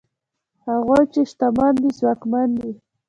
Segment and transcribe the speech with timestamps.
[0.67, 2.71] هغوی چې شتمن دي ځواکمن دي؛